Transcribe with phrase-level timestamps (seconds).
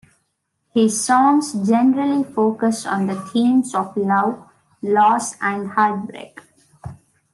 [0.73, 4.47] His songs generally focus on the themes of love,
[4.81, 6.39] loss and heartbreak.